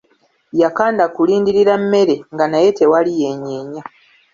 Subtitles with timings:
[0.61, 3.81] Yakanda kulindirira mmere nga naye tewali yeenyenya.